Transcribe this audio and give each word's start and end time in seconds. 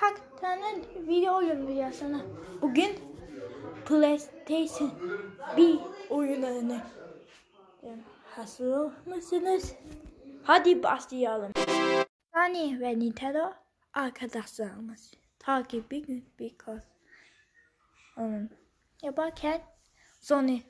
Kaç 0.00 0.16
tane 0.40 0.82
video 1.08 1.40
ya 1.40 1.92
sana. 1.92 2.20
Bugün 2.62 2.98
PlayStation 3.86 4.92
bir 5.56 5.78
oyunlarını 6.10 6.80
hazır 8.24 8.92
mısınız? 9.06 9.74
Hadi 10.42 10.82
başlayalım. 10.82 11.52
Sony 12.34 12.80
ve 12.80 12.98
Nintendo 12.98 13.52
arkadaşlarımız 13.94 15.14
takip 15.38 15.90
bir 15.90 16.06
gün 16.06 16.24
bir 16.38 16.58
kez 16.58 16.82
onun 18.16 18.50
yaparken 19.02 19.62
Sony 20.20 20.60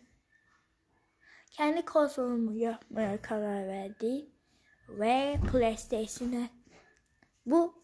kendi 1.51 1.85
konsolunu 1.85 2.57
yapmaya 2.57 3.23
karar 3.23 3.67
verdi 3.67 4.27
ve 4.89 5.37
PlayStation'a 5.53 6.49
bu 7.47 7.78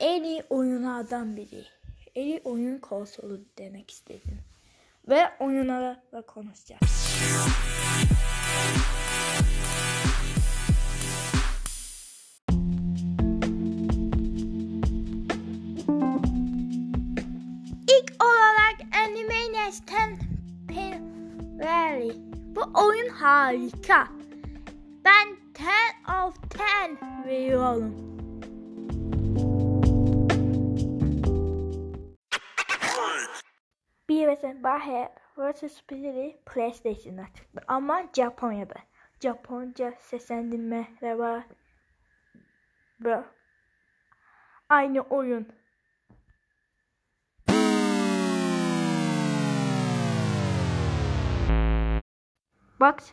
en 0.00 0.24
iyi 0.24 0.42
oyunlardan 0.50 1.36
biri. 1.36 1.64
En 2.14 2.26
iyi 2.26 2.40
oyun 2.44 2.78
konsolu 2.78 3.40
demek 3.58 3.90
istedim. 3.90 4.38
Ve 5.08 5.30
oyunlarla 5.40 6.22
konuşacağız. 6.26 6.80
İlk 17.88 18.24
olarak 18.24 18.76
Anime 19.04 19.52
Nest'ten 19.52 20.18
Rally. 21.58 22.12
Bu 22.56 22.80
oyun 22.86 23.08
harika. 23.08 24.08
Ben 25.04 25.36
10 26.08 26.26
of 26.26 26.34
10 27.24 27.28
veriyorum. 27.28 28.13
Bir 34.08 34.28
vs 34.28 34.44
Baher 34.62 35.08
vs 35.36 35.72
Spirit'i 35.72 36.42
PlayStation'da 36.46 37.26
çıktı 37.34 37.60
ama 37.68 38.02
Japonya'da. 38.16 38.74
Japonca 39.20 39.94
seslendirme 39.98 40.88
var. 41.18 41.44
Bö. 43.00 43.22
Aynı 44.68 45.00
oyun. 45.00 45.48
Bugs 52.80 53.12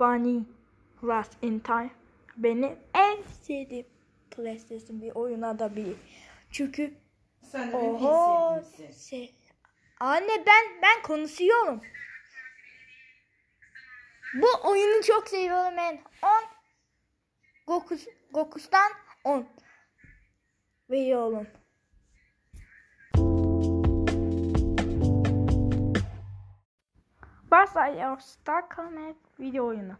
Bunny 0.00 0.44
Lost 1.04 1.44
in 1.44 1.58
Time 1.58 1.90
benim 2.36 2.78
en 2.94 3.22
sevdiğim 3.22 3.86
PlayStation 4.30 5.00
bir 5.02 5.10
oyuna 5.14 5.58
biri. 5.76 5.96
Çünkü 6.50 6.94
Sen 7.42 7.72
de 7.72 7.76
Oho. 7.76 8.60
sevdiğimsin. 8.62 9.45
Anne 10.00 10.46
ben 10.46 10.82
ben 10.82 11.02
konuşuyorum. 11.02 11.80
Bu 14.34 14.46
oyunu 14.70 15.02
çok 15.02 15.28
seviyorum 15.28 15.76
ben. 15.76 15.98
10 16.22 16.30
Goku 17.66 17.96
Goku'dan 18.32 18.92
10 19.24 19.48
veriyorum. 20.90 21.46
Başlıyor 27.50 28.18
Star 28.18 28.64
Command 28.76 29.14
video 29.40 29.66
oyunu. 29.66 29.96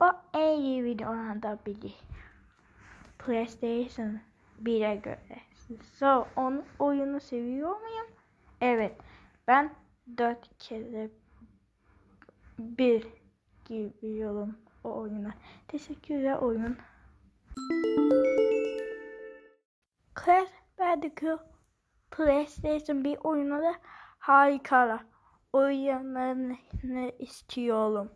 O 0.00 0.04
en 0.34 0.60
iyi 0.60 0.84
videolardan 0.84 1.58
biri. 1.66 1.92
PlayStation 3.18 4.20
1'e 4.62 4.94
göre. 4.94 5.40
So, 5.98 6.26
onun 6.36 6.64
oyunu 6.78 7.20
seviyor 7.20 7.80
muyum? 7.80 8.06
Evet. 8.60 8.92
Ben 9.48 9.74
4 10.18 10.58
kere 10.58 11.10
bir 12.58 13.06
giriyorum 13.64 14.58
o 14.84 14.92
oyuna. 14.92 15.34
Teşekkürler 15.68 16.36
oyun. 16.36 16.76
Crash 20.24 20.50
Bandicoot 20.78 21.40
PlayStation 22.10 23.04
bir 23.04 23.18
oyunu 23.24 23.62
da 23.62 23.74
harikalar. 24.18 25.04
Oyunlarını 25.52 27.12
istiyorum. 27.18 28.12